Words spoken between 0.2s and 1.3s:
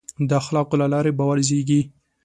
د اخلاقو له لارې